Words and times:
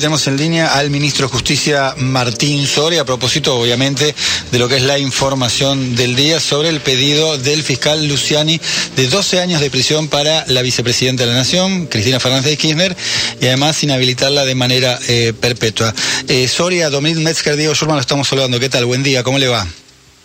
Tenemos 0.00 0.28
en 0.28 0.36
línea 0.36 0.78
al 0.78 0.90
ministro 0.90 1.26
de 1.26 1.32
Justicia 1.32 1.92
Martín 1.96 2.68
Soria 2.68 3.00
a 3.00 3.04
propósito 3.04 3.56
obviamente 3.56 4.14
de 4.52 4.58
lo 4.60 4.68
que 4.68 4.76
es 4.76 4.84
la 4.84 4.96
información 4.96 5.96
del 5.96 6.14
día 6.14 6.38
sobre 6.38 6.68
el 6.68 6.80
pedido 6.80 7.36
del 7.36 7.64
fiscal 7.64 8.06
Luciani 8.06 8.60
de 8.94 9.08
12 9.08 9.40
años 9.40 9.60
de 9.60 9.70
prisión 9.70 10.06
para 10.06 10.46
la 10.46 10.62
vicepresidenta 10.62 11.24
de 11.24 11.32
la 11.32 11.38
Nación, 11.38 11.86
Cristina 11.86 12.20
Fernández 12.20 12.44
de 12.44 12.56
Kirchner, 12.56 12.96
y 13.40 13.46
además 13.46 13.82
inhabilitarla 13.82 14.44
de 14.44 14.54
manera 14.54 15.00
eh, 15.08 15.32
perpetua. 15.32 15.92
Eh, 16.28 16.46
Soria, 16.46 16.90
Dominic 16.90 17.18
Metzger, 17.24 17.56
Diego 17.56 17.74
Schurman, 17.74 17.96
lo 17.96 18.02
estamos 18.02 18.28
saludando. 18.28 18.60
¿Qué 18.60 18.68
tal? 18.68 18.84
Buen 18.84 19.02
día, 19.02 19.24
¿cómo 19.24 19.40
le 19.40 19.48
va? 19.48 19.66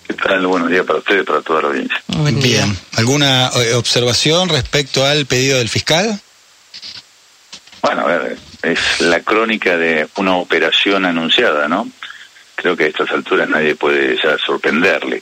¿Qué 0.06 0.14
tal? 0.14 0.46
Buenos 0.46 0.70
días 0.70 0.86
para 0.86 1.00
ustedes 1.00 1.24
y 1.24 1.26
para 1.26 1.42
toda 1.42 1.64
la 1.64 1.68
audiencia. 1.70 1.98
Bien. 2.32 2.78
¿Alguna 2.96 3.50
eh, 3.56 3.74
observación 3.74 4.50
respecto 4.50 5.04
al 5.04 5.26
pedido 5.26 5.58
del 5.58 5.68
fiscal? 5.68 6.22
Bueno, 7.82 8.02
a 8.02 8.06
ver, 8.06 8.38
es 8.64 9.02
la 9.02 9.20
crónica 9.22 9.78
de 9.78 10.08
una 10.16 10.38
operación 10.38 11.06
anunciada, 11.06 11.68
¿no? 11.68 11.88
Creo 12.56 12.78
que 12.78 12.86
a 12.86 12.88
estas 12.88 13.12
alturas 13.12 13.50
nadie 13.50 13.76
puede 13.76 14.18
ya 14.18 14.38
sorprenderle 14.38 15.22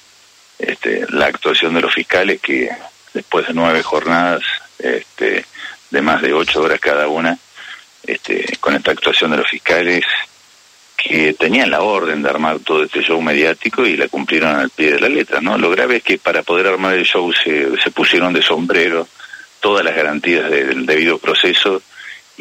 este, 0.59 1.05
la 1.09 1.26
actuación 1.26 1.73
de 1.73 1.82
los 1.82 1.94
fiscales 1.94 2.40
que 2.40 2.70
después 3.13 3.48
de 3.48 3.54
nueve 3.54 3.82
jornadas 3.82 4.44
este, 4.77 5.46
de 5.90 6.02
más 6.02 6.22
de 6.22 6.34
ocho 6.34 6.62
horas 6.62 6.80
cada 6.80 7.08
una, 7.08 7.38
este, 8.04 8.58
con 8.59 8.76
esta 8.76 8.91
actuación 8.91 9.32
de 9.32 9.38
los 9.38 9.49
fiscales 9.49 10.05
que 10.96 11.34
tenían 11.34 11.71
la 11.71 11.82
orden 11.82 12.21
de 12.21 12.30
armar 12.30 12.60
todo 12.60 12.84
este 12.84 13.02
show 13.02 13.20
mediático 13.21 13.85
y 13.88 13.98
la 13.98 14.08
cumplieron 14.08 14.55
al 14.55 14.70
pie 14.70 14.94
de 14.94 14.99
la 14.99 15.10
letra, 15.10 15.41
¿no? 15.41 15.58
Lo 15.58 15.71
grave 15.71 15.98
es 15.98 16.04
que 16.04 16.20
para 16.20 16.44
poder 16.44 16.68
armar 16.68 16.94
el 16.94 17.05
show 17.05 17.34
se, 17.34 17.76
se 17.82 17.90
pusieron 17.90 18.34
de 18.34 18.44
sombrero 18.44 19.08
todas 19.60 19.84
las 19.84 19.96
garantías 19.96 20.49
del 20.49 20.85
debido 20.85 21.18
proceso 21.18 21.82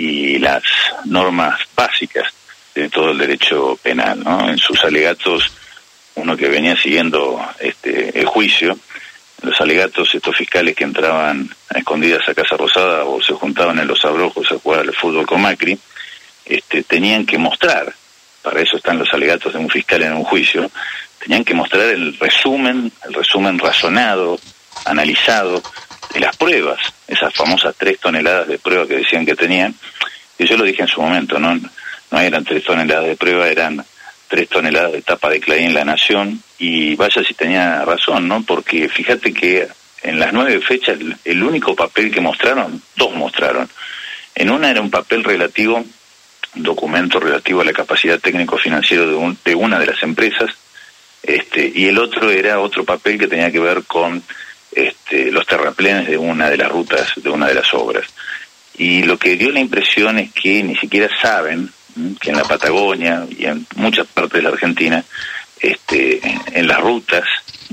y 0.01 0.39
las 0.39 0.63
normas 1.05 1.61
básicas 1.77 2.33
de 2.75 2.89
todo 2.89 3.11
el 3.11 3.19
derecho 3.19 3.79
penal, 3.83 4.25
¿no? 4.25 4.49
En 4.49 4.57
sus 4.57 4.83
alegatos, 4.83 5.53
uno 6.15 6.37
que 6.37 6.49
venía 6.49 6.75
siguiendo 6.75 7.39
este 7.59 8.19
el 8.19 8.25
juicio, 8.25 8.79
los 9.43 9.61
alegatos 9.61 10.15
estos 10.15 10.35
fiscales 10.37 10.75
que 10.75 10.85
entraban 10.85 11.51
a 11.69 11.79
escondidas 11.79 12.27
a 12.29 12.35
Casa 12.35 12.57
Rosada 12.57 13.05
o 13.05 13.21
se 13.21 13.35
juntaban 13.35 13.79
en 13.79 13.89
los 13.89 14.03
abrojos 14.05 14.51
a 14.51 14.59
jugar 14.59 14.81
al 14.81 14.95
fútbol 14.95 15.27
con 15.27 15.43
Macri, 15.43 15.79
este, 16.47 16.83
tenían 16.83 17.27
que 17.27 17.37
mostrar, 17.37 17.93
para 18.43 18.63
eso 18.63 18.79
están 18.79 18.99
los 18.99 19.13
alegatos 19.13 19.53
de 19.53 19.59
un 19.59 19.69
fiscal 19.69 20.03
en 20.03 20.15
un 20.15 20.25
juicio, 20.25 20.71
tenían 21.19 21.45
que 21.45 21.55
mostrar 21.55 21.89
el 21.89 22.19
resumen, 22.19 22.91
el 23.07 23.15
resumen 23.15 23.59
razonado, 23.59 24.39
analizado 24.87 25.63
de 26.13 26.21
las 26.21 26.37
pruebas, 26.37 26.81
esas 27.07 27.33
famosas 27.35 27.75
tres 27.77 27.99
toneladas 27.99 28.49
de 28.49 28.59
pruebas 28.59 28.89
que 28.89 28.97
decían 28.97 29.25
que 29.25 29.35
tenían, 29.35 29.75
y 30.39 30.47
yo 30.47 30.57
lo 30.57 30.65
dije 30.65 30.83
en 30.83 30.89
su 30.89 31.01
momento, 31.01 31.39
no, 31.39 31.59
no 32.11 32.21
eran 32.21 32.45
tres 32.45 32.65
toneladas 32.65 33.07
de 33.07 33.17
prueba, 33.17 33.49
eran 33.49 33.85
tres 34.29 34.49
toneladas 34.49 34.93
de 34.93 35.03
tapa 35.03 35.29
de 35.29 35.41
clay 35.41 35.65
en 35.65 35.75
La 35.75 35.85
Nación, 35.85 36.43
y 36.59 36.95
vaya 36.95 37.23
si 37.25 37.35
tenía 37.35 37.85
razón, 37.85 38.29
¿no? 38.29 38.43
Porque 38.43 38.89
fíjate 38.89 39.33
que 39.33 39.69
en 40.03 40.19
las 40.19 40.33
nueve 40.33 40.61
fechas 40.61 40.99
el 41.25 41.43
único 41.43 41.75
papel 41.75 42.11
que 42.11 42.21
mostraron, 42.21 42.81
dos 42.97 43.15
mostraron. 43.15 43.69
En 44.35 44.51
una 44.51 44.71
era 44.71 44.81
un 44.81 44.91
papel 44.91 45.25
relativo, 45.25 45.85
documento 46.55 47.21
relativo 47.21 47.61
a 47.61 47.65
la 47.65 47.73
capacidad 47.73 48.19
técnico-financiera 48.19 49.05
de, 49.05 49.15
un, 49.15 49.37
de 49.45 49.55
una 49.55 49.79
de 49.79 49.87
las 49.87 50.03
empresas, 50.03 50.51
este, 51.23 51.71
y 51.75 51.87
el 51.87 51.99
otro 51.99 52.31
era 52.31 52.61
otro 52.61 52.85
papel 52.85 53.19
que 53.19 53.29
tenía 53.29 53.53
que 53.53 53.61
ver 53.61 53.85
con 53.85 54.23
este, 54.73 55.33
los 55.33 55.47
terraplenes 55.47 56.07
de 56.07 56.17
una 56.17 56.49
de 56.49 56.57
las 56.57 56.71
rutas, 56.71 57.13
de 57.17 57.31
una 57.31 57.47
de 57.47 57.55
las 57.55 57.73
obras. 57.75 58.07
Y 58.77 59.03
lo 59.03 59.19
que 59.19 59.37
dio 59.37 59.51
la 59.51 59.61
impresión 59.61 60.19
es 60.19 60.33
que 60.33 60.63
ni 60.63 60.77
siquiera 60.77 61.09
saben 61.21 61.71
que 62.21 62.31
en 62.31 62.37
la 62.37 62.45
Patagonia 62.45 63.27
y 63.29 63.45
en 63.45 63.67
muchas 63.77 64.07
partes 64.07 64.35
de 64.35 64.43
la 64.43 64.51
Argentina, 64.51 65.05
este, 65.61 66.21
en, 66.53 66.67
las 66.67 66.81
rutas, 66.81 67.25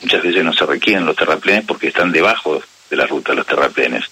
muchas 0.01 0.23
veces 0.23 0.43
no 0.43 0.53
se 0.53 0.65
requieren 0.65 1.05
los 1.05 1.15
terraplenes 1.15 1.65
porque 1.65 1.87
están 1.87 2.11
debajo 2.11 2.61
de 2.89 2.95
la 2.97 3.05
ruta 3.05 3.33
los 3.33 3.45
terraplenes. 3.45 4.03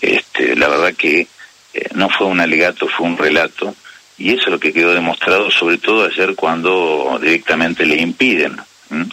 Este, 0.00 0.54
la 0.54 0.68
verdad 0.68 0.94
que 0.94 1.26
eh, 1.74 1.88
no 1.94 2.08
fue 2.08 2.26
un 2.26 2.40
alegato, 2.40 2.86
fue 2.88 3.06
un 3.06 3.18
relato, 3.18 3.74
y 4.16 4.30
eso 4.34 4.44
es 4.46 4.50
lo 4.50 4.60
que 4.60 4.72
quedó 4.72 4.94
demostrado, 4.94 5.50
sobre 5.50 5.78
todo 5.78 6.06
ayer 6.06 6.34
cuando 6.34 7.18
directamente 7.20 7.86
le 7.86 7.96
impiden 7.96 8.56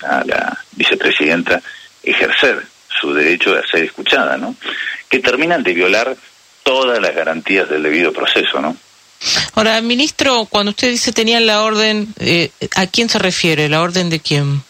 a 0.03 0.23
la 0.25 0.57
vicepresidenta 0.71 1.61
ejercer 2.05 2.65
su 2.87 3.13
derecho 3.13 3.53
de 3.53 3.65
ser 3.67 3.83
escuchada, 3.83 4.37
¿no? 4.37 4.55
Que 5.09 5.19
terminan 5.19 5.63
de 5.63 5.73
violar 5.73 6.15
todas 6.63 6.99
las 6.99 7.13
garantías 7.13 7.69
del 7.69 7.83
debido 7.83 8.13
proceso, 8.13 8.61
¿no? 8.61 8.75
Ahora, 9.53 9.79
ministro, 9.81 10.45
cuando 10.45 10.71
usted 10.71 10.89
dice 10.89 11.13
tenían 11.13 11.45
la 11.45 11.63
orden, 11.63 12.07
eh, 12.19 12.51
¿a 12.75 12.87
quién 12.87 13.09
se 13.09 13.19
refiere? 13.19 13.69
¿La 13.69 13.81
orden 13.81 14.09
de 14.09 14.19
quién? 14.19 14.61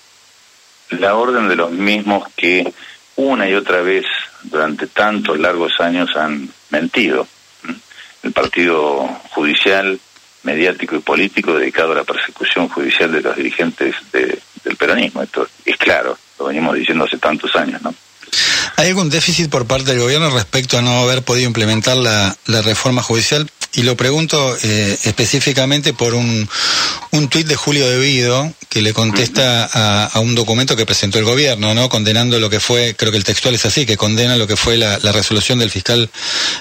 La 0.90 1.16
orden 1.16 1.48
de 1.48 1.56
los 1.56 1.72
mismos 1.72 2.28
que 2.36 2.72
una 3.16 3.50
y 3.50 3.56
otra 3.56 3.82
vez 3.82 4.06
durante 4.44 4.88
tantos 4.88 5.40
largos 5.40 5.80
años 5.80 6.16
han 6.16 6.50
mentido. 6.70 7.28
El 8.24 8.32
partido 8.32 9.08
judicial, 9.32 10.00
mediático 10.44 10.96
y 10.96 11.00
político 11.00 11.58
dedicado 11.58 11.92
a 11.92 11.96
la 11.96 12.04
persecución 12.04 12.70
judicial 12.70 13.12
de 13.12 13.22
los 13.22 13.36
dirigentes 13.36 13.96
del 14.12 14.76
peronismo. 14.78 15.24
Esto 15.24 15.48
es 15.66 15.78
claro 15.78 16.18
lo 16.40 16.46
venimos 16.46 16.76
diciendo 16.76 17.06
hace 17.06 17.18
tantos 17.18 17.56
años, 17.56 17.82
¿no? 17.82 17.94
¿Hay 18.78 18.90
algún 18.90 19.10
déficit 19.10 19.50
por 19.50 19.66
parte 19.66 19.92
del 19.92 20.02
gobierno 20.02 20.30
respecto 20.30 20.78
a 20.78 20.82
no 20.82 21.02
haber 21.02 21.22
podido 21.22 21.48
implementar 21.48 21.96
la, 21.96 22.36
reforma 22.62 23.02
judicial? 23.02 23.50
Y 23.74 23.84
lo 23.84 23.96
pregunto 23.96 24.56
eh, 24.64 24.98
específicamente 25.04 25.94
por 25.94 26.14
un, 26.14 26.50
un 27.16 27.30
tuit 27.30 27.48
de 27.48 27.56
Julio 27.56 27.90
Devido 27.90 28.54
que 28.76 28.82
le 28.82 28.92
contesta 28.92 29.70
a, 29.72 30.20
un 30.20 30.36
documento 30.36 30.76
que 30.76 30.86
presentó 30.86 31.18
el 31.18 31.24
gobierno, 31.24 31.74
¿no? 31.74 31.88
Condenando 31.88 32.40
lo 32.40 32.50
que 32.50 32.60
fue, 32.60 32.94
creo 32.94 33.10
que 33.10 33.18
el 33.18 33.24
textual 33.24 33.56
es 33.56 33.66
así, 33.66 33.86
que 33.86 33.96
condena 33.96 34.36
lo 34.36 34.48
que 34.48 34.58
fue 34.58 34.76
la, 34.76 34.98
resolución 35.14 35.60
del 35.60 35.72
fiscal 35.72 36.10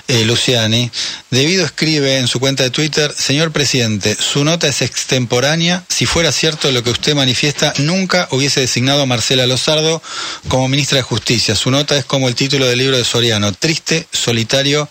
eh, 0.07 0.25
Luciani. 0.25 0.93
Devido 1.31 1.65
escribe 1.65 2.19
en 2.19 2.29
su 2.29 2.39
cuenta 2.39 2.63
de 2.63 2.71
Twitter, 2.71 3.13
señor 3.13 3.51
presidente, 3.51 4.17
su 4.17 4.45
nota 4.45 4.69
es 4.69 4.81
extemporánea. 4.81 5.83
Si 5.89 6.07
fuera 6.07 6.31
cierto 6.31 6.71
lo 6.71 6.85
que 6.85 6.91
usted 6.91 7.17
manifiesta, 7.17 7.73
nunca 7.79 8.29
hubiese 8.31 8.61
designado 8.61 9.03
a 9.03 9.07
Marcela 9.07 9.49
Lozardo 9.49 10.01
como 10.47 10.69
ministra 10.69 10.99
de 10.99 11.03
Justicia. 11.03 11.57
Su 11.57 11.73
nota 11.73 11.97
es 11.97 12.05
como 12.05 12.29
el 12.29 12.37
título 12.37 12.67
del 12.67 12.79
libro 12.79 12.97
de 12.97 13.03
Soriano, 13.03 13.53
triste, 13.53 14.07
solitario 14.13 14.89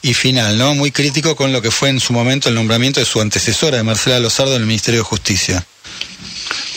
y 0.00 0.14
final, 0.14 0.58
¿no? 0.58 0.74
Muy 0.74 0.90
crítico 0.90 1.36
con 1.36 1.52
lo 1.52 1.62
que 1.62 1.70
fue 1.70 1.88
en 1.90 2.00
su 2.00 2.12
momento 2.12 2.48
el 2.48 2.54
nombramiento 2.54 2.98
de 2.98 3.06
su 3.06 3.20
antecesora, 3.20 3.76
de 3.76 3.82
Marcela 3.84 4.18
Lozardo, 4.18 4.56
en 4.56 4.62
el 4.62 4.66
Ministerio 4.66 5.01
Justicia. 5.02 5.64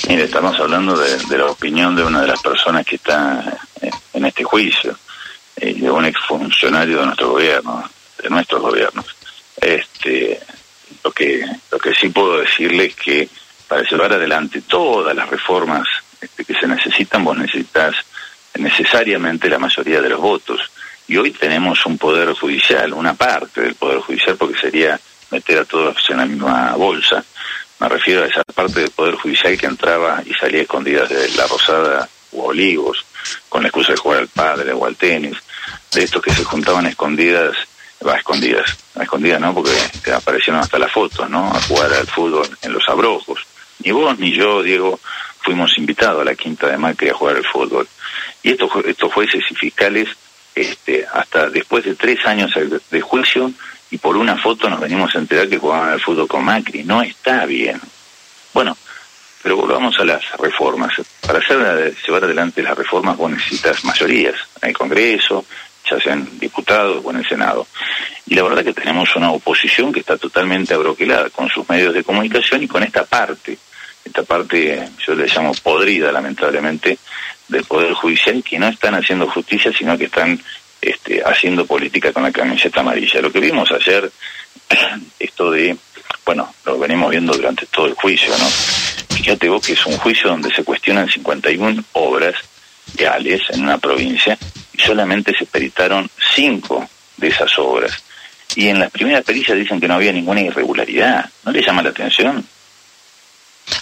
Mire, 0.07 0.23
estamos 0.25 0.59
hablando 0.59 0.97
de, 0.97 1.37
la 1.37 1.45
opinión 1.47 1.95
de 1.95 2.03
una 2.03 2.21
de 2.21 2.27
las 2.27 2.41
personas 2.41 2.85
que 2.85 2.95
está 2.95 3.57
en, 4.13 4.25
este 4.25 4.43
juicio, 4.43 4.97
eh, 5.55 5.73
de 5.73 5.89
un 5.89 6.05
exfuncionario 6.05 6.99
de 6.99 7.05
nuestro 7.05 7.29
gobierno, 7.31 7.89
de 8.21 8.29
nuestros 8.29 8.61
gobiernos. 8.61 9.05
Este, 9.59 10.39
lo 11.03 11.11
que 11.11 11.45
lo 11.71 11.79
que 11.79 11.93
sí 11.93 12.09
puedo 12.09 12.37
decirle 12.37 12.85
es 12.85 12.95
que 12.95 13.29
para 13.67 13.83
llevar 13.83 14.13
adelante 14.13 14.61
todas 14.61 15.15
las 15.15 15.29
reformas 15.29 15.87
este, 16.21 16.45
que 16.45 16.53
se 16.53 16.67
necesitan, 16.67 17.23
vos 17.23 17.37
necesitas 17.37 17.95
necesariamente 18.55 19.49
la 19.49 19.59
mayoría 19.59 20.01
de 20.01 20.09
los 20.09 20.19
votos. 20.19 20.71
Y 21.07 21.17
hoy 21.17 21.31
tenemos 21.31 21.85
un 21.85 21.97
poder 21.97 22.33
judicial, 22.33 22.93
una 22.93 23.13
parte 23.13 23.61
del 23.61 23.75
poder 23.75 23.99
judicial, 23.99 24.37
porque 24.37 24.57
sería 24.57 24.99
meter 25.31 25.59
a 25.59 25.65
todos 25.65 25.97
en 26.09 26.17
la 26.17 26.25
misma 26.25 26.75
bolsa. 26.75 27.23
Me 27.79 27.89
refiero 27.89 28.23
a 28.23 28.27
esa 28.27 28.43
parte 28.43 28.81
del 28.81 28.91
poder 28.91 29.15
judicial 29.15 29.57
que 29.57 29.65
entraba 29.65 30.23
y 30.25 30.33
salía 30.33 30.61
escondida 30.61 31.05
de 31.05 31.29
la 31.29 31.45
Rosada 31.47 32.09
u 32.31 32.41
Olivos, 32.43 33.05
con 33.49 33.61
la 33.61 33.67
excusa 33.67 33.91
de 33.91 33.97
jugar 33.97 34.19
al 34.19 34.27
padre 34.29 34.71
o 34.71 34.85
al 34.85 34.95
tenis, 34.95 35.37
de 35.91 36.03
estos 36.03 36.21
que 36.21 36.33
se 36.33 36.43
juntaban 36.43 36.85
escondidas, 36.85 37.55
va 38.05 38.17
escondidas, 38.17 38.77
escondidas 38.99 39.41
no, 39.41 39.53
porque 39.53 39.71
aparecieron 40.13 40.61
hasta 40.61 40.79
las 40.79 40.91
fotos, 40.91 41.29
¿no? 41.29 41.51
A 41.51 41.61
jugar 41.61 41.93
al 41.93 42.07
fútbol 42.07 42.47
en 42.61 42.73
los 42.73 42.87
abrojos. 42.87 43.45
Ni 43.79 43.91
vos 43.91 44.17
ni 44.19 44.31
yo, 44.31 44.63
Diego, 44.63 44.99
fuimos 45.41 45.77
invitados 45.77 46.21
a 46.21 46.25
la 46.25 46.35
Quinta 46.35 46.67
de 46.67 46.77
Macri 46.77 47.09
a 47.09 47.13
jugar 47.13 47.35
al 47.35 47.45
fútbol. 47.45 47.87
Y 48.41 48.51
estos, 48.51 48.69
estos 48.85 49.13
jueces 49.13 49.43
y 49.49 49.55
fiscales 49.55 50.09
este, 50.53 51.05
hasta 51.11 51.49
después 51.49 51.83
de 51.83 51.95
tres 51.95 52.25
años 52.25 52.51
de 52.89 53.01
juicio 53.01 53.51
y 53.91 53.97
por 53.97 54.17
una 54.17 54.37
foto 54.37 54.69
nos 54.69 54.79
venimos 54.79 55.15
a 55.15 55.19
enterar 55.19 55.47
que 55.47 55.57
jugaban 55.57 55.89
al 55.89 56.01
fútbol 56.01 56.27
con 56.27 56.43
Macri. 56.43 56.83
No 56.83 57.01
está 57.01 57.45
bien. 57.45 57.79
Bueno, 58.53 58.77
pero 59.41 59.57
volvamos 59.57 59.95
a 59.99 60.05
las 60.05 60.23
reformas. 60.37 60.93
Para 61.21 61.39
hacer, 61.39 61.95
llevar 62.05 62.23
adelante 62.23 62.63
las 62.63 62.77
reformas 62.77 63.15
vos 63.15 63.31
necesitas 63.31 63.83
mayorías 63.85 64.35
en 64.61 64.69
el 64.69 64.77
Congreso, 64.77 65.45
ya 65.89 65.99
sean 65.99 66.27
diputados 66.39 67.01
o 67.03 67.11
en 67.11 67.17
el 67.17 67.27
Senado. 67.27 67.67
Y 68.25 68.33
la 68.33 68.43
verdad 68.43 68.63
que 68.63 68.73
tenemos 68.73 69.15
una 69.15 69.31
oposición 69.31 69.93
que 69.93 69.99
está 69.99 70.17
totalmente 70.17 70.73
abroquelada 70.73 71.29
con 71.29 71.47
sus 71.49 71.67
medios 71.69 71.93
de 71.93 72.03
comunicación 72.03 72.63
y 72.63 72.67
con 72.67 72.81
esta 72.81 73.05
parte, 73.05 73.57
esta 74.03 74.23
parte 74.23 74.89
yo 75.05 75.13
le 75.13 75.27
llamo 75.27 75.51
podrida 75.61 76.11
lamentablemente, 76.11 76.97
del 77.47 77.65
Poder 77.65 77.93
Judicial 77.93 78.43
que 78.43 78.57
no 78.57 78.67
están 78.67 78.95
haciendo 78.95 79.27
justicia, 79.27 79.71
sino 79.71 79.97
que 79.97 80.05
están 80.05 80.39
este, 80.85 81.21
haciendo 81.23 81.65
política 81.65 82.13
con 82.13 82.23
la 82.23 82.31
camiseta 82.31 82.81
amarilla. 82.81 83.21
Lo 83.21 83.31
que 83.31 83.39
vimos 83.39 83.69
ayer, 83.71 84.11
esto 85.19 85.51
de 85.51 85.77
venimos 86.79 87.09
viendo 87.09 87.33
durante 87.33 87.65
todo 87.65 87.87
el 87.87 87.93
juicio, 87.93 88.29
¿no? 88.37 88.47
Fíjate 89.15 89.49
vos 89.49 89.65
que 89.65 89.73
es 89.73 89.85
un 89.85 89.97
juicio 89.97 90.29
donde 90.29 90.53
se 90.53 90.63
cuestionan 90.63 91.09
51 91.09 91.83
obras 91.93 92.35
reales 92.95 93.41
en 93.49 93.63
una 93.63 93.77
provincia 93.77 94.37
y 94.73 94.81
solamente 94.81 95.33
se 95.37 95.45
peritaron 95.45 96.09
cinco 96.35 96.87
de 97.17 97.29
esas 97.29 97.57
obras. 97.57 98.03
Y 98.55 98.67
en 98.67 98.79
las 98.79 98.91
primeras 98.91 99.23
pericias 99.23 99.57
dicen 99.57 99.79
que 99.79 99.87
no 99.87 99.95
había 99.95 100.11
ninguna 100.11 100.41
irregularidad. 100.41 101.29
¿No 101.43 101.51
le 101.51 101.63
llama 101.63 101.81
la 101.81 101.89
atención? 101.89 102.45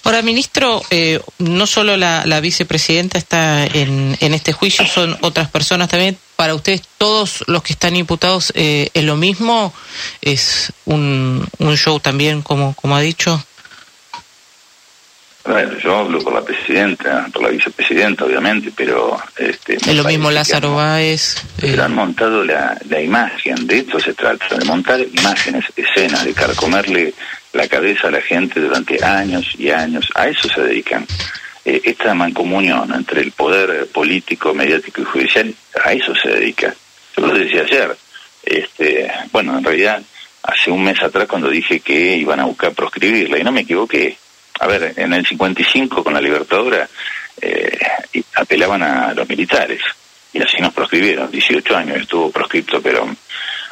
Ahora, 0.03 0.21
ministro, 0.21 0.81
eh, 0.89 1.19
no 1.39 1.67
solo 1.67 1.97
la, 1.97 2.39
vicepresidenta 2.41 3.17
está 3.17 3.65
en, 3.65 4.17
este 4.21 4.53
juicio, 4.53 4.85
son 4.85 5.17
otras 5.21 5.49
personas 5.49 5.89
también. 5.89 6.17
Para 6.35 6.55
ustedes, 6.55 6.81
todos 6.97 7.43
los 7.47 7.63
que 7.63 7.73
están 7.73 7.95
imputados, 7.95 8.51
eh, 8.55 8.89
¿es 8.93 9.03
lo 9.03 9.15
mismo? 9.15 9.73
¿Es 10.21 10.73
un, 10.85 11.47
un 11.59 11.77
show 11.77 11.99
también, 11.99 12.41
como, 12.41 12.73
como 12.75 12.95
ha 12.95 13.01
dicho? 13.01 13.43
Bueno, 15.45 15.77
yo 15.77 15.97
hablo 15.97 16.19
por 16.19 16.33
la 16.33 16.41
presidenta, 16.41 17.27
por 17.33 17.43
la 17.43 17.49
vicepresidenta, 17.49 18.23
obviamente, 18.23 18.71
pero... 18.75 19.21
Este, 19.37 19.75
es 19.75 19.95
lo 19.95 20.05
mismo 20.05 20.31
Lázaro 20.31 20.75
Báez. 20.75 21.35
Pero 21.59 21.81
eh, 21.81 21.85
han 21.85 21.93
montado 21.93 22.45
la, 22.45 22.77
la 22.87 23.01
imagen, 23.01 23.67
de 23.67 23.79
esto 23.79 23.99
se 23.99 24.13
trata, 24.13 24.55
de 24.57 24.63
montar 24.63 25.01
imágenes, 25.01 25.65
escenas, 25.75 26.23
de 26.23 26.33
carcomerle 26.33 27.13
la 27.51 27.67
cabeza 27.67 28.07
a 28.07 28.11
la 28.11 28.21
gente 28.21 28.61
durante 28.61 29.03
años 29.03 29.45
y 29.57 29.69
años. 29.69 30.07
A 30.15 30.29
eso 30.29 30.47
se 30.47 30.61
dedican. 30.61 31.05
Eh, 31.65 31.81
esta 31.83 32.13
mancomunión 32.13 32.93
entre 32.93 33.21
el 33.21 33.31
poder 33.31 33.87
político, 33.87 34.53
mediático 34.53 35.01
y 35.01 35.05
judicial, 35.05 35.53
a 35.83 35.93
eso 35.93 36.13
se 36.15 36.29
dedica. 36.29 36.73
Yo 37.15 37.27
lo 37.27 37.33
decía 37.33 37.61
ayer. 37.61 37.95
Este, 38.43 39.11
bueno, 39.31 39.57
en 39.57 39.63
realidad, 39.63 40.01
hace 40.43 40.71
un 40.71 40.83
mes 40.83 41.01
atrás 41.01 41.27
cuando 41.27 41.49
dije 41.49 41.79
que 41.79 42.17
iban 42.17 42.39
a 42.39 42.45
buscar 42.45 42.73
proscribirla, 42.73 43.39
y 43.39 43.43
no 43.43 43.51
me 43.51 43.61
equivoqué 43.61 44.17
a 44.59 44.67
ver, 44.67 44.93
en 44.95 45.13
el 45.13 45.25
55 45.25 46.03
con 46.03 46.13
la 46.13 46.21
Libertadora 46.21 46.87
eh, 47.41 47.77
apelaban 48.35 48.83
a 48.83 49.13
los 49.13 49.27
militares 49.27 49.81
y 50.31 50.41
así 50.41 50.61
nos 50.61 50.73
proscribieron. 50.73 51.29
18 51.31 51.75
años 51.75 51.97
estuvo 51.97 52.31
proscripto, 52.31 52.81
pero 52.81 53.07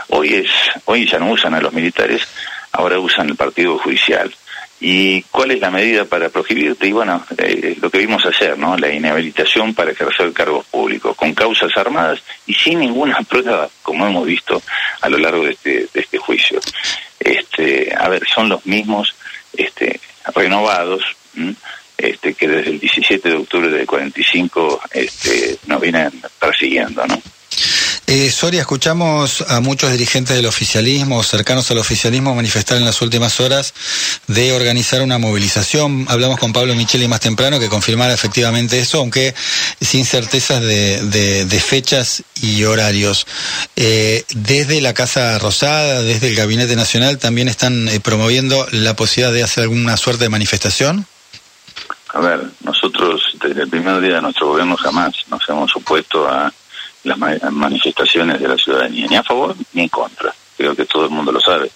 hoy 0.10 0.34
es 0.34 0.50
hoy 0.86 1.08
ya 1.08 1.20
no 1.20 1.32
usan 1.32 1.54
a 1.54 1.62
los 1.62 1.74
militares, 1.74 2.28
ahora 2.72 3.00
usan 3.00 3.30
el 3.30 3.36
partido 3.36 3.78
judicial. 3.78 4.34
¿Y 4.84 5.22
cuál 5.30 5.52
es 5.52 5.60
la 5.60 5.70
medida 5.70 6.06
para 6.06 6.30
proscribirte? 6.30 6.88
Y 6.88 6.92
bueno, 6.92 7.24
eh, 7.38 7.78
lo 7.80 7.92
que 7.92 8.00
vimos 8.00 8.26
ayer, 8.26 8.58
¿no? 8.58 8.76
La 8.76 8.92
inhabilitación 8.92 9.76
para 9.76 9.92
ejercer 9.92 10.34
cargos 10.34 10.66
públicos, 10.66 11.16
con 11.16 11.36
causas 11.36 11.70
armadas 11.78 12.20
y 12.48 12.56
sin 12.56 12.80
ninguna 12.80 13.22
prueba, 13.30 13.70
como 13.84 14.08
hemos 14.08 14.26
visto 14.26 14.60
a 15.02 15.08
lo 15.08 15.20
largo 15.20 15.44
de 15.46 15.52
este, 15.52 15.88
de 15.94 16.00
este 16.00 16.18
juicio. 16.18 16.60
Este, 17.20 17.94
a 17.96 18.10
ver, 18.10 18.24
son 18.28 18.50
los 18.50 18.66
mismos 18.66 19.14
este, 19.56 20.00
renovados, 20.34 21.04
este, 21.96 22.34
que 22.34 22.48
desde 22.48 22.72
el 22.72 22.80
17 22.80 23.30
de 23.30 23.36
octubre 23.36 23.70
del 23.70 23.86
45 23.86 24.82
este, 24.94 25.60
nos 25.68 25.80
vienen 25.80 26.12
persiguiendo, 26.40 27.06
¿no? 27.06 27.22
Eh, 28.08 28.21
Soria, 28.32 28.62
escuchamos 28.62 29.44
a 29.50 29.60
muchos 29.60 29.92
dirigentes 29.92 30.36
del 30.36 30.46
oficialismo, 30.46 31.22
cercanos 31.24 31.70
al 31.72 31.78
oficialismo, 31.78 32.34
manifestar 32.34 32.78
en 32.78 32.86
las 32.86 33.02
últimas 33.02 33.40
horas 33.40 33.74
de 34.28 34.54
organizar 34.54 35.02
una 35.02 35.18
movilización. 35.18 36.06
Hablamos 36.10 36.40
con 36.40 36.54
Pablo 36.54 36.74
Micheli 36.76 37.08
más 37.08 37.20
temprano 37.20 37.60
que 37.60 37.70
confirmara 37.70 38.14
efectivamente 38.14 38.80
eso, 38.80 39.00
aunque 39.00 39.36
sin 39.80 40.06
certezas 40.06 40.62
de, 40.62 41.64
fechas 41.66 42.24
y 42.42 42.64
horarios. 42.64 43.28
Eh, 43.76 44.24
desde 44.34 44.82
la 44.82 44.94
Casa 44.94 45.38
Rosada, 45.38 46.02
desde 46.02 46.30
el 46.30 46.36
Gabinete 46.36 46.76
Nacional, 46.76 47.18
también 47.18 47.48
están 47.48 47.88
eh, 47.90 48.00
promoviendo 48.00 48.66
la 48.72 48.96
posibilidad 48.96 49.34
de 49.34 49.44
hacer 49.44 49.64
alguna 49.64 49.98
suerte 49.98 50.24
de 50.24 50.30
manifestación. 50.30 51.06
A 52.14 52.20
ver, 52.20 52.42
nosotros 52.64 53.22
desde 53.42 53.64
el 53.64 53.70
primer 53.70 54.02
día 54.02 54.16
de 54.16 54.22
nuestro 54.22 54.48
gobierno 54.48 54.76
jamás 54.76 55.14
nos 55.30 55.48
hemos 55.48 55.76
opuesto 55.76 56.28
a 56.28 56.52
las 57.04 57.18
manifestaciones 57.18 58.40
de 58.40 58.48
la 58.48 58.58
ciudadanía, 58.58 59.08
ni 59.08 59.16
a 59.16 59.24
favor 59.24 59.56
ni 59.74 59.84
en 59.84 59.90
contra. 59.90 60.34
Creo 60.58 60.76
que 60.76 60.86
todo 60.86 61.06
el 61.06 61.12
mundo 61.12 61.32
lo 61.32 61.40
sabe. 61.40 61.72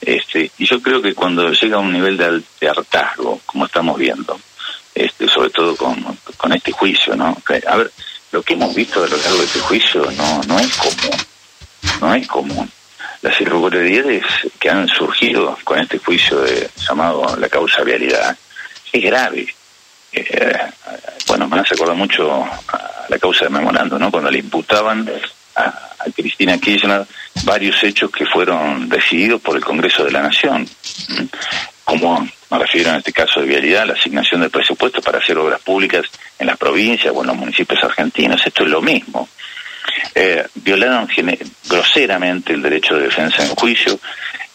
Este, 0.00 0.50
y 0.58 0.66
yo 0.66 0.80
creo 0.80 1.02
que 1.02 1.14
cuando 1.14 1.50
llega 1.52 1.76
a 1.76 1.80
un 1.80 1.92
nivel 1.92 2.16
de, 2.16 2.68
hartazgo, 2.68 3.40
como 3.44 3.66
estamos 3.66 3.98
viendo, 3.98 4.40
este, 4.94 5.28
sobre 5.28 5.50
todo 5.50 5.76
con, 5.76 6.18
con 6.36 6.52
este 6.52 6.72
juicio, 6.72 7.14
¿no? 7.16 7.36
A 7.66 7.76
ver, 7.76 7.92
lo 8.32 8.42
que 8.42 8.54
hemos 8.54 8.74
visto 8.74 9.02
a 9.02 9.08
lo 9.08 9.16
largo 9.16 9.38
de 9.38 9.44
este 9.44 9.60
juicio 9.60 10.10
no, 10.12 10.40
no 10.46 10.58
es 10.58 10.74
común, 10.76 11.18
no 12.00 12.14
es 12.14 12.26
común. 12.28 12.70
Las 13.22 13.38
irregularidades 13.40 14.24
que 14.58 14.70
han 14.70 14.88
surgido 14.88 15.58
con 15.64 15.78
este 15.78 15.98
juicio 15.98 16.40
de, 16.40 16.70
llamado 16.88 17.36
la 17.36 17.48
causa 17.48 17.82
vialidad 17.82 18.36
es 18.92 19.02
grave. 19.02 19.54
Eh, 20.12 20.58
bueno, 21.26 21.48
me 21.48 21.60
hace 21.60 21.74
acordar 21.74 21.96
mucho 21.96 22.44
a 22.44 23.06
la 23.08 23.18
causa 23.18 23.44
de 23.44 23.50
Memorando, 23.50 23.98
¿no? 23.98 24.10
Cuando 24.10 24.30
le 24.30 24.38
imputaban 24.38 25.08
a, 25.56 25.86
Cristina 26.16 26.58
Kirchner 26.58 27.04
varios 27.44 27.84
hechos 27.84 28.10
que 28.10 28.24
fueron 28.24 28.88
decididos 28.88 29.40
por 29.40 29.54
el 29.56 29.62
Congreso 29.62 30.02
de 30.02 30.10
la 30.10 30.22
Nación, 30.22 30.66
como 31.84 32.26
me 32.50 32.58
refiero 32.58 32.90
en 32.90 32.96
este 32.96 33.12
caso 33.12 33.40
de 33.40 33.46
vialidad, 33.46 33.86
la 33.86 33.92
asignación 33.92 34.40
de 34.40 34.48
presupuesto 34.48 35.02
para 35.02 35.18
hacer 35.18 35.36
obras 35.36 35.60
públicas 35.60 36.06
en 36.38 36.46
las 36.46 36.56
provincias 36.56 37.12
o 37.14 37.20
en 37.20 37.28
los 37.28 37.36
municipios 37.36 37.84
argentinos, 37.84 38.40
esto 38.44 38.64
es 38.64 38.70
lo 38.70 38.80
mismo. 38.80 39.28
Eh, 40.14 40.46
violaron 40.54 41.08
groseramente 41.68 42.54
el 42.54 42.62
derecho 42.62 42.96
de 42.96 43.04
defensa 43.04 43.44
en 43.44 43.54
juicio 43.54 44.00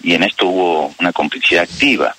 y 0.01 0.15
en 0.15 0.23
esto 0.23 0.47
hubo 0.47 0.95
una 0.99 1.13
complicidad 1.13 1.63
activa 1.63 2.15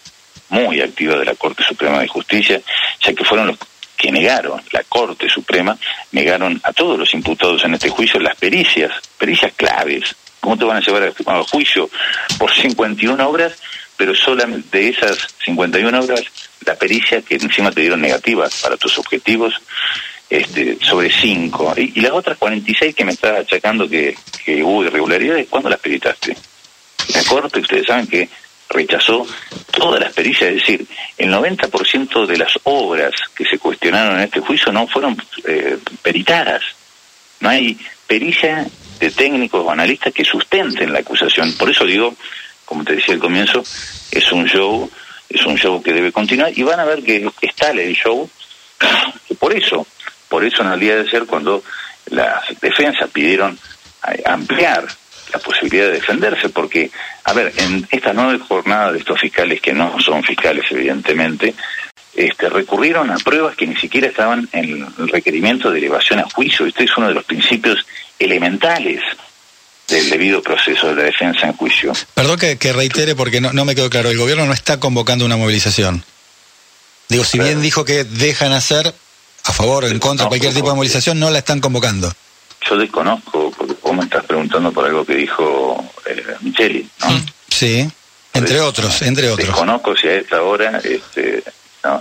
muy 0.48 0.80
activa 0.80 1.16
de 1.16 1.24
la 1.24 1.34
Corte 1.34 1.62
Suprema 1.62 2.00
de 2.00 2.08
Justicia, 2.08 2.60
ya 3.00 3.12
que 3.12 3.24
fueron 3.24 3.48
los 3.48 3.58
que 3.96 4.12
negaron, 4.12 4.62
la 4.72 4.84
Corte 4.84 5.28
Suprema, 5.28 5.76
negaron 6.12 6.60
a 6.62 6.72
todos 6.72 6.98
los 6.98 7.12
imputados 7.14 7.64
en 7.64 7.74
este 7.74 7.88
juicio 7.88 8.20
las 8.20 8.36
pericias, 8.36 8.92
pericias 9.18 9.52
claves. 9.54 10.14
¿Cómo 10.40 10.56
te 10.56 10.64
van 10.64 10.76
a 10.76 10.80
llevar 10.80 11.12
a, 11.26 11.42
juicio 11.42 11.90
por 12.38 12.54
51 12.54 13.28
obras, 13.28 13.54
pero 13.96 14.14
solamente 14.14 14.78
de 14.78 14.88
esas 14.90 15.26
51 15.44 15.98
obras, 15.98 16.22
la 16.64 16.76
pericia 16.76 17.22
que 17.22 17.36
encima 17.36 17.72
te 17.72 17.80
dieron 17.80 18.00
negativa 18.00 18.48
para 18.62 18.76
tus 18.76 18.98
objetivos, 18.98 19.54
este, 20.28 20.78
sobre 20.82 21.10
5. 21.10 21.74
Y, 21.76 22.00
las 22.00 22.12
otras 22.12 22.36
46 22.36 22.94
que 22.94 23.04
me 23.04 23.12
estás 23.12 23.40
achacando 23.40 23.88
que, 23.88 24.16
que 24.44 24.62
hubo 24.62 24.84
irregularidades, 24.84 25.48
¿cuándo 25.48 25.68
las 25.68 25.80
peritaste? 25.80 26.36
La 27.14 27.24
Corte, 27.24 27.60
ustedes 27.60 27.86
saben 27.86 28.06
que 28.06 28.28
rechazó 28.68 29.26
todas 29.72 30.00
las 30.00 30.12
pericias, 30.12 30.50
es 30.50 30.56
decir, 30.56 30.86
el 31.18 31.32
90% 31.32 32.26
de 32.26 32.36
las 32.36 32.52
obras 32.64 33.12
que 33.34 33.44
se 33.44 33.58
cuestionaron 33.58 34.18
en 34.18 34.24
este 34.24 34.40
juicio 34.40 34.72
no 34.72 34.86
fueron 34.86 35.16
eh, 35.46 35.78
peritadas. 36.02 36.62
No 37.40 37.48
hay 37.48 37.78
pericia 38.06 38.66
de 38.98 39.10
técnicos 39.10 39.64
o 39.64 39.70
analistas 39.70 40.12
que 40.12 40.24
sustenten 40.24 40.92
la 40.92 41.00
acusación. 41.00 41.54
Por 41.56 41.70
eso 41.70 41.84
digo, 41.84 42.14
como 42.64 42.84
te 42.84 42.96
decía 42.96 43.14
al 43.14 43.20
comienzo, 43.20 43.62
es 44.10 44.32
un 44.32 44.46
show, 44.46 44.90
es 45.28 45.44
un 45.44 45.56
show 45.56 45.82
que 45.82 45.92
debe 45.92 46.12
continuar 46.12 46.52
y 46.56 46.62
van 46.62 46.80
a 46.80 46.84
ver 46.84 47.02
que 47.02 47.28
está 47.42 47.70
el 47.70 47.94
show, 47.94 48.28
por 49.38 49.54
eso, 49.54 49.86
por 50.28 50.44
eso 50.44 50.62
en 50.62 50.72
el 50.72 50.80
día 50.80 50.96
de 50.96 51.08
ser 51.08 51.26
cuando 51.26 51.62
las 52.06 52.44
defensas 52.60 53.10
pidieron 53.10 53.58
eh, 54.08 54.22
ampliar 54.24 54.86
la 55.32 55.38
posibilidad 55.38 55.86
de 55.86 55.92
defenderse, 55.92 56.48
porque, 56.48 56.90
a 57.24 57.32
ver, 57.32 57.52
en 57.56 57.86
esta 57.90 58.12
nueva 58.12 58.38
jornada 58.44 58.92
de 58.92 58.98
estos 59.00 59.20
fiscales, 59.20 59.60
que 59.60 59.72
no 59.72 59.98
son 60.00 60.22
fiscales 60.22 60.64
evidentemente, 60.70 61.54
este, 62.14 62.48
recurrieron 62.48 63.10
a 63.10 63.18
pruebas 63.18 63.56
que 63.56 63.66
ni 63.66 63.76
siquiera 63.76 64.08
estaban 64.08 64.48
en 64.52 64.86
el 64.98 65.08
requerimiento 65.08 65.70
de 65.70 65.78
elevación 65.78 66.20
a 66.20 66.30
juicio. 66.30 66.64
Este 66.66 66.84
es 66.84 66.96
uno 66.96 67.08
de 67.08 67.14
los 67.14 67.24
principios 67.24 67.86
elementales 68.18 69.02
del 69.86 70.10
debido 70.10 70.42
proceso 70.42 70.88
de 70.88 70.94
la 70.94 71.02
defensa 71.02 71.46
en 71.46 71.52
juicio. 71.52 71.92
Perdón 72.14 72.38
que, 72.38 72.72
reitere 72.72 73.14
porque 73.14 73.40
no, 73.40 73.64
me 73.64 73.74
quedó 73.74 73.90
claro, 73.90 74.10
el 74.10 74.18
gobierno 74.18 74.46
no 74.46 74.52
está 74.52 74.80
convocando 74.80 75.24
una 75.24 75.36
movilización. 75.36 76.04
Digo, 77.08 77.22
si 77.22 77.38
bien 77.38 77.60
dijo 77.62 77.84
que 77.84 78.04
dejan 78.04 78.52
hacer 78.52 78.92
a 79.44 79.52
favor 79.52 79.84
o 79.84 79.88
en 79.88 80.00
contra 80.00 80.26
cualquier 80.26 80.54
tipo 80.54 80.70
de 80.70 80.74
movilización, 80.74 81.20
no 81.20 81.30
la 81.30 81.38
están 81.38 81.60
convocando. 81.60 82.12
Yo 82.68 82.76
desconozco, 82.76 83.45
vos 83.96 84.04
me 84.04 84.04
estás 84.04 84.24
preguntando 84.24 84.72
por 84.72 84.84
algo 84.84 85.04
que 85.04 85.14
dijo 85.14 85.92
eh, 86.06 86.22
Micheli, 86.40 86.88
¿no? 87.00 87.10
Mm, 87.10 87.26
sí, 87.48 87.90
entre 88.34 88.60
otros, 88.60 89.02
entre 89.02 89.30
otros. 89.30 89.48
Desconozco 89.48 89.96
si 89.96 90.08
a 90.08 90.14
esta 90.16 90.42
hora 90.42 90.80
este, 90.84 91.42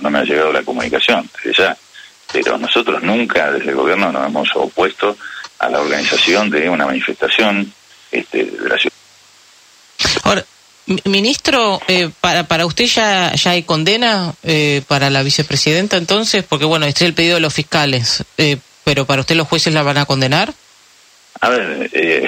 no, 0.01 0.09
me 0.09 0.19
ha 0.19 0.23
llegado 0.23 0.51
la 0.51 0.63
comunicación, 0.63 1.29
ya. 1.57 1.75
Pero 2.31 2.57
nosotros 2.57 3.01
nunca 3.03 3.51
desde 3.51 3.69
el 3.69 3.75
gobierno 3.75 4.11
nos 4.11 4.25
hemos 4.25 4.49
opuesto 4.55 5.15
a 5.59 5.69
la 5.69 5.79
organización 5.79 6.49
de 6.49 6.69
una 6.69 6.85
manifestación 6.85 7.71
este, 8.11 8.43
de 8.45 8.69
la 8.69 8.77
ciudad. 8.77 8.95
Ahora, 10.23 10.45
ministro, 11.05 11.81
eh, 11.87 12.09
para, 12.19 12.43
para 12.43 12.65
usted 12.65 12.85
ya, 12.85 13.33
ya 13.33 13.51
hay 13.51 13.63
condena 13.63 14.33
eh, 14.43 14.81
para 14.87 15.09
la 15.09 15.23
vicepresidenta 15.23 15.97
entonces, 15.97 16.43
porque 16.43 16.65
bueno, 16.65 16.85
este 16.85 17.05
es 17.05 17.09
el 17.09 17.15
pedido 17.15 17.35
de 17.35 17.41
los 17.41 17.53
fiscales. 17.53 18.23
Eh, 18.37 18.57
pero 18.85 19.05
para 19.05 19.21
usted 19.21 19.35
los 19.35 19.47
jueces 19.47 19.73
la 19.73 19.83
van 19.83 19.97
a 19.97 20.05
condenar. 20.05 20.53
A 21.45 21.49
ver, 21.49 21.91
eh, 21.93 22.27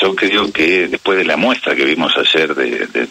yo 0.00 0.14
creo 0.14 0.52
que 0.52 0.86
después 0.86 1.18
de 1.18 1.24
la 1.24 1.36
muestra 1.36 1.74
que 1.74 1.84
vimos 1.84 2.12
ayer 2.16 2.54
de, 2.54 2.86
de, 2.86 3.08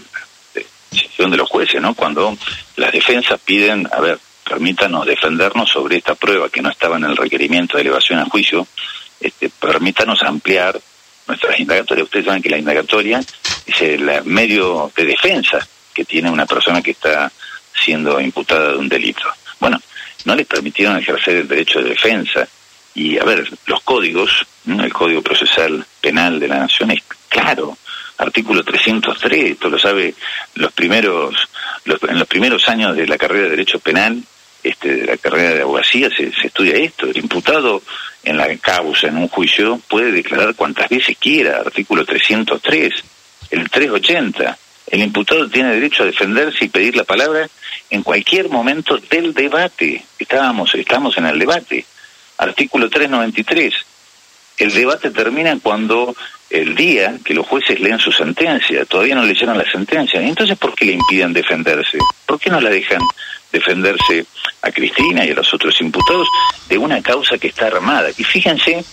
de 0.55 1.29
de 1.29 1.37
los 1.37 1.49
jueces, 1.49 1.81
¿no? 1.81 1.93
Cuando 1.93 2.37
las 2.77 2.93
defensas 2.93 3.37
piden, 3.41 3.89
a 3.91 3.99
ver, 3.99 4.17
permítanos 4.47 5.05
defendernos 5.05 5.69
sobre 5.69 5.97
esta 5.97 6.15
prueba 6.15 6.47
que 6.47 6.61
no 6.61 6.69
estaba 6.69 6.95
en 6.95 7.03
el 7.03 7.17
requerimiento 7.17 7.75
de 7.75 7.81
elevación 7.81 8.19
a 8.19 8.25
juicio, 8.25 8.65
este, 9.19 9.49
permítanos 9.49 10.23
ampliar 10.23 10.79
nuestras 11.27 11.59
indagatorias. 11.59 12.05
Ustedes 12.05 12.27
saben 12.27 12.41
que 12.41 12.49
la 12.49 12.57
indagatoria 12.57 13.19
es 13.65 13.81
el 13.81 14.23
medio 14.23 14.93
de 14.95 15.05
defensa 15.05 15.59
que 15.93 16.05
tiene 16.05 16.31
una 16.31 16.45
persona 16.45 16.81
que 16.81 16.91
está 16.91 17.29
siendo 17.73 18.21
imputada 18.21 18.71
de 18.71 18.77
un 18.77 18.87
delito. 18.87 19.23
Bueno, 19.59 19.77
no 20.23 20.35
les 20.35 20.47
permitieron 20.47 20.97
ejercer 20.97 21.35
el 21.35 21.49
derecho 21.49 21.81
de 21.81 21.89
defensa. 21.89 22.47
Y 22.93 23.17
a 23.17 23.24
ver, 23.24 23.50
los 23.65 23.81
códigos, 23.81 24.45
el 24.67 24.93
Código 24.93 25.21
Procesal 25.21 25.86
Penal 26.01 26.39
de 26.39 26.48
la 26.48 26.60
Nación 26.60 26.91
es 26.91 27.01
claro, 27.29 27.77
artículo 28.17 28.63
303, 28.63 29.51
esto 29.51 29.69
lo 29.69 29.79
sabe 29.79 30.13
los 30.55 30.71
primeros, 30.74 31.36
en 31.86 32.19
los 32.19 32.27
primeros 32.27 32.67
años 32.67 32.95
de 32.95 33.07
la 33.07 33.17
carrera 33.17 33.45
de 33.45 33.51
Derecho 33.51 33.79
Penal, 33.79 34.21
este, 34.63 34.95
de 34.95 35.05
la 35.05 35.17
carrera 35.17 35.55
de 35.55 35.62
abogacía, 35.62 36.10
se, 36.10 36.31
se 36.33 36.48
estudia 36.48 36.75
esto. 36.75 37.07
El 37.07 37.17
imputado 37.17 37.81
en 38.24 38.38
la 38.38 38.55
causa, 38.57 39.07
en 39.07 39.17
un 39.17 39.27
juicio, 39.27 39.81
puede 39.88 40.12
declarar 40.12 40.53
cuantas 40.55 40.89
veces 40.89 41.17
quiera, 41.17 41.57
artículo 41.57 42.05
303, 42.05 42.93
el 43.51 43.69
380. 43.69 44.57
El 44.88 45.01
imputado 45.01 45.50
tiene 45.50 45.74
derecho 45.74 46.03
a 46.03 46.07
defenderse 46.07 46.65
y 46.65 46.69
pedir 46.69 46.95
la 46.95 47.05
palabra 47.05 47.50
en 47.89 48.03
cualquier 48.03 48.50
momento 48.50 48.98
del 48.98 49.33
debate. 49.33 50.03
Estábamos, 50.19 50.75
estamos 50.75 51.17
en 51.17 51.25
el 51.25 51.39
debate. 51.39 51.86
Artículo 52.41 52.89
393. 52.89 53.71
El 54.57 54.74
debate 54.74 55.12
termina 55.12 55.60
cuando 55.62 56.15
el 56.50 56.75
día 56.75 57.19
que 57.24 57.36
los 57.36 57.45
jueces 57.45 57.79
leen 57.79 58.00
su 58.00 58.12
sentencia, 58.12 58.83
todavía 58.86 59.13
no 59.13 59.24
leyeron 59.24 59.55
la 59.60 59.71
sentencia. 59.71 60.19
Entonces, 60.19 60.57
¿por 60.57 60.74
qué 60.74 60.86
le 60.86 60.93
impiden 60.93 61.33
defenderse? 61.33 62.00
¿Por 62.25 62.39
qué 62.39 62.50
no 62.50 62.60
la 62.60 62.71
dejan 62.71 63.01
defenderse 63.51 64.25
a 64.63 64.71
Cristina 64.71 65.24
y 65.24 65.29
a 65.29 65.36
los 65.36 65.53
otros 65.53 65.79
imputados 65.81 66.27
de 66.67 66.79
una 66.79 67.00
causa 67.03 67.38
que 67.38 67.50
está 67.50 67.67
armada? 67.67 68.10
Y 68.17 68.24
fíjense, 68.24 68.83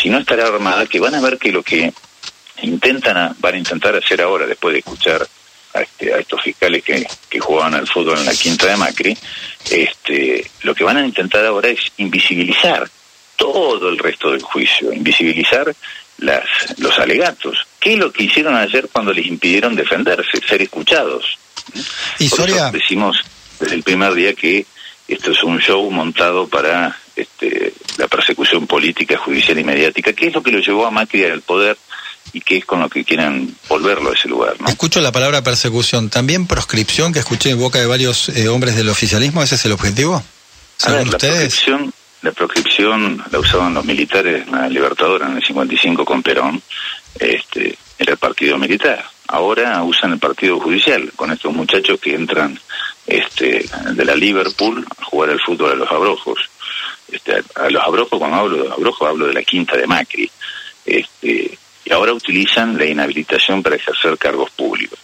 si 0.00 0.08
no 0.08 0.16
estará 0.16 0.46
armada, 0.46 0.86
que 0.86 0.98
van 0.98 1.14
a 1.14 1.20
ver 1.20 1.36
que 1.36 1.52
lo 1.52 1.62
que 1.62 1.92
intentan 2.62 3.36
van 3.38 3.54
a 3.54 3.58
intentar 3.58 3.94
hacer 3.94 4.22
ahora, 4.22 4.46
después 4.46 4.72
de 4.72 4.78
escuchar 4.78 5.26
a, 5.76 5.82
este, 5.82 6.12
a 6.14 6.18
estos 6.18 6.42
fiscales 6.42 6.82
que, 6.82 7.06
que 7.28 7.40
jugaban 7.40 7.74
al 7.74 7.86
fútbol 7.86 8.18
en 8.18 8.26
la 8.26 8.32
quinta 8.32 8.66
de 8.66 8.76
Macri, 8.76 9.16
este, 9.70 10.50
lo 10.62 10.74
que 10.74 10.84
van 10.84 10.96
a 10.96 11.06
intentar 11.06 11.44
ahora 11.44 11.68
es 11.68 11.80
invisibilizar 11.98 12.88
todo 13.36 13.88
el 13.88 13.98
resto 13.98 14.30
del 14.30 14.42
juicio, 14.42 14.92
invisibilizar 14.92 15.74
las, 16.18 16.44
los 16.78 16.98
alegatos. 16.98 17.66
¿Qué 17.78 17.92
es 17.92 17.98
lo 17.98 18.10
que 18.10 18.24
hicieron 18.24 18.56
ayer 18.56 18.88
cuando 18.90 19.12
les 19.12 19.26
impidieron 19.26 19.74
defenderse, 19.74 20.40
ser 20.46 20.62
escuchados? 20.62 21.38
Y 22.18 22.28
Por 22.28 22.48
eso 22.48 22.70
decimos 22.70 23.18
desde 23.60 23.74
el 23.74 23.82
primer 23.82 24.14
día 24.14 24.34
que 24.34 24.64
esto 25.08 25.30
es 25.30 25.42
un 25.42 25.60
show 25.60 25.88
montado 25.90 26.48
para 26.48 26.96
este, 27.14 27.72
la 27.96 28.08
persecución 28.08 28.66
política, 28.66 29.16
judicial 29.18 29.58
y 29.58 29.64
mediática, 29.64 30.12
que 30.12 30.28
es 30.28 30.34
lo 30.34 30.42
que 30.42 30.50
lo 30.50 30.58
llevó 30.58 30.86
a 30.86 30.90
Macri 30.90 31.24
al 31.24 31.42
poder 31.42 31.76
y 32.32 32.40
que 32.40 32.58
es 32.58 32.64
con 32.64 32.80
lo 32.80 32.88
que 32.88 33.04
quieren 33.04 33.56
volverlo 33.68 34.10
a 34.10 34.14
ese 34.14 34.28
lugar. 34.28 34.56
¿no? 34.60 34.68
Escucho 34.68 35.00
la 35.00 35.12
palabra 35.12 35.42
persecución, 35.42 36.10
también 36.10 36.46
proscripción 36.46 37.12
que 37.12 37.20
escuché 37.20 37.50
en 37.50 37.58
boca 37.58 37.78
de 37.78 37.86
varios 37.86 38.28
eh, 38.30 38.48
hombres 38.48 38.76
del 38.76 38.88
oficialismo, 38.88 39.42
¿ese 39.42 39.54
es 39.54 39.64
el 39.64 39.72
objetivo? 39.72 40.22
¿Según 40.76 41.08
ustedes? 41.08 41.22
La 41.22 41.40
proscripción, 41.40 41.92
la 42.22 42.32
proscripción 42.32 43.24
la 43.30 43.38
usaban 43.38 43.74
los 43.74 43.84
militares, 43.84 44.46
la 44.48 44.68
Libertadora 44.68 45.28
en 45.28 45.36
el 45.36 45.44
55 45.44 46.04
con 46.04 46.22
Perón, 46.22 46.62
este, 47.18 47.78
era 47.98 48.12
el 48.12 48.18
partido 48.18 48.58
militar. 48.58 49.04
Ahora 49.28 49.82
usan 49.82 50.12
el 50.12 50.18
partido 50.18 50.60
judicial 50.60 51.10
con 51.16 51.32
estos 51.32 51.52
muchachos 51.52 51.98
que 51.98 52.14
entran 52.14 52.58
este, 53.06 53.68
de 53.92 54.04
la 54.04 54.14
Liverpool 54.14 54.86
a 54.98 55.04
jugar 55.04 55.30
al 55.30 55.40
fútbol 55.40 55.72
a 55.72 55.74
los 55.74 55.90
abrojos. 55.90 56.38
Este, 57.10 57.42
a 57.54 57.70
los 57.70 57.82
abrojos, 57.82 58.18
cuando 58.18 58.36
hablo 58.36 58.62
de 58.62 58.72
abrojos, 58.72 59.08
hablo 59.08 59.26
de 59.26 59.34
la 59.34 59.42
quinta 59.42 59.76
de 59.76 59.86
Macri. 59.86 60.30
Este, 60.84 61.58
y 61.86 61.92
ahora 61.92 62.12
utilizan 62.12 62.76
la 62.76 62.84
inhabilitación 62.84 63.62
para 63.62 63.76
ejercer 63.76 64.18
cargos 64.18 64.50
públicos. 64.50 64.98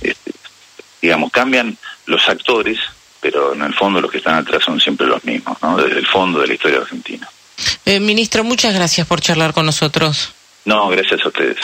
Este, 0.00 0.32
digamos, 1.00 1.30
cambian 1.30 1.78
los 2.06 2.28
actores, 2.28 2.78
pero 3.20 3.54
en 3.54 3.62
el 3.62 3.72
fondo 3.72 4.00
los 4.00 4.10
que 4.10 4.18
están 4.18 4.34
atrás 4.34 4.64
son 4.64 4.80
siempre 4.80 5.06
los 5.06 5.24
mismos, 5.24 5.56
¿no? 5.62 5.76
desde 5.76 6.00
el 6.00 6.06
fondo 6.06 6.40
de 6.40 6.48
la 6.48 6.54
historia 6.54 6.78
argentina. 6.78 7.28
Eh, 7.86 8.00
ministro, 8.00 8.42
muchas 8.42 8.74
gracias 8.74 9.06
por 9.06 9.20
charlar 9.20 9.54
con 9.54 9.64
nosotros. 9.64 10.34
No, 10.64 10.88
gracias 10.88 11.20
a 11.24 11.28
ustedes. 11.28 11.58